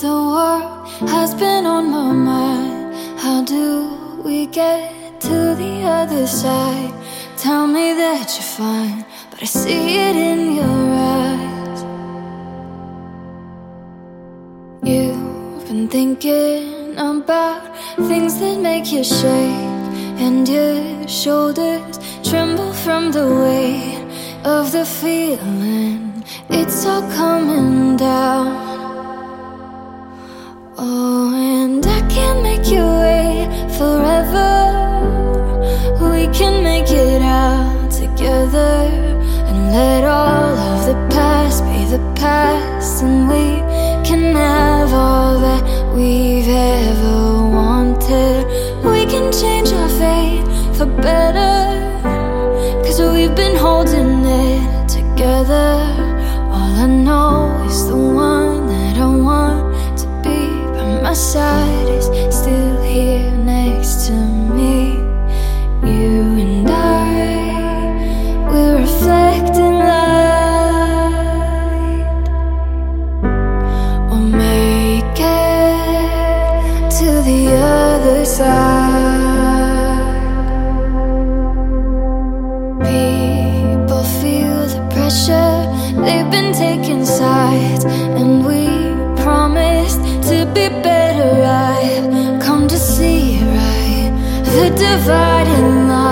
the 0.00 0.06
world 0.06 0.88
has 1.10 1.34
been 1.34 1.66
on 1.66 1.90
my 1.90 2.12
mind. 2.12 2.94
How 3.18 3.42
do 3.42 4.20
we 4.24 4.46
get 4.46 5.20
to 5.22 5.56
the 5.56 5.82
other 5.82 6.24
side? 6.26 6.94
Tell 7.36 7.66
me 7.66 7.94
that 7.94 8.32
you're 8.36 8.52
fine, 8.58 9.04
but 9.30 9.42
I 9.42 9.46
see 9.46 9.98
it 9.98 10.14
in 10.14 10.54
your 10.54 10.78
eyes. 11.16 11.80
You've 14.84 15.66
been 15.66 15.88
thinking 15.88 16.92
about 16.96 17.76
things 18.06 18.38
that 18.38 18.60
make 18.60 18.92
you 18.92 19.02
shake, 19.02 19.66
and 20.24 20.48
your 20.48 21.08
shoulders 21.08 21.98
tremble 22.22 22.72
from 22.72 23.10
the 23.10 23.26
weight 23.42 24.04
of 24.44 24.70
the 24.70 24.84
feeling. 24.84 26.22
It's 26.50 26.86
all 26.86 27.02
coming 27.12 27.96
down. 27.96 28.67
The 41.90 41.98
past, 42.16 43.02
and 43.02 43.28
we 43.30 43.62
can 44.06 44.34
have 44.34 44.92
all 44.92 45.40
that 45.40 45.62
we've 45.94 46.46
ever 46.46 47.48
wanted. 47.48 48.44
We 48.84 49.06
can 49.06 49.32
change 49.32 49.72
our 49.72 49.88
fate 49.88 50.44
for 50.76 50.84
better, 50.84 51.56
cause 52.84 53.00
we've 53.00 53.34
been 53.34 53.56
holding 53.56 54.22
it 54.26 54.88
together. 54.88 55.80
All 56.52 56.72
I 56.84 56.86
know 56.86 57.64
is 57.66 57.88
the 57.88 57.96
one 57.96 58.66
that 58.66 58.98
I 58.98 59.08
want 59.30 59.98
to 60.00 60.06
be 60.22 60.40
by 60.76 61.00
my 61.02 61.14
side 61.14 61.97
the 77.28 77.42
other 77.56 78.24
side. 78.24 79.26
People 82.92 84.04
feel 84.20 84.58
the 84.74 84.82
pressure, 84.94 85.54
they've 86.04 86.30
been 86.36 86.52
taking 86.66 87.04
sides, 87.04 87.84
and 88.18 88.30
we 88.48 88.62
promised 89.22 90.00
to 90.30 90.36
be 90.56 90.66
better. 90.88 91.32
I've 91.72 92.40
come 92.46 92.66
to 92.74 92.78
see 92.78 93.22
right 93.56 94.10
the 94.54 94.66
dividing 94.86 95.88
line. 95.88 96.07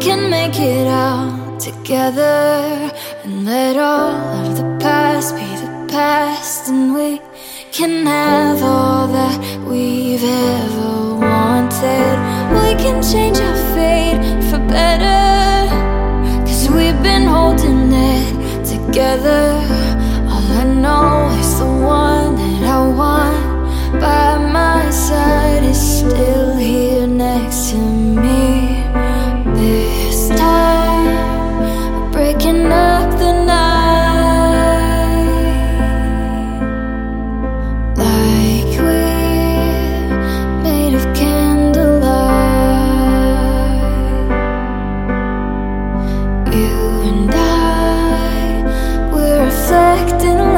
Can 0.00 0.30
make 0.30 0.58
it 0.60 0.86
out 0.86 1.58
together 1.58 2.90
and 3.24 3.44
let 3.44 3.76
all 3.76 4.46
of 4.46 4.56
the 4.56 4.78
past 4.80 5.34
be 5.34 5.44
the 5.56 5.86
past, 5.90 6.68
and 6.68 6.94
we 6.94 7.20
can 7.72 8.06
have 8.06 8.62
all 8.62 9.08
that 9.08 9.38
we've 9.66 10.22
ever 10.22 11.16
wanted. 11.16 12.16
We 12.62 12.74
can 12.82 13.02
change 13.02 13.38
our 13.40 13.56
fate 13.74 14.20
for 14.48 14.60
better, 14.68 15.68
cause 16.46 16.68
we've 16.70 17.02
been 17.02 17.26
holding 17.26 17.92
it 17.92 18.64
together. 18.64 19.60
All 20.30 20.46
I 20.62 20.64
know 20.64 21.28
is 21.40 21.58
the 21.58 21.66
one 21.66 22.36
that 22.36 22.62
I 22.62 22.86
want 23.02 24.00
by 24.00 24.38
my 24.38 24.90
side 24.90 25.64
is 25.64 25.80
still 25.98 26.56
here 26.56 27.06
next 27.08 27.70
to 27.70 27.78
me. 27.78 28.47
Reflecting 50.08 50.38
light. 50.38 50.57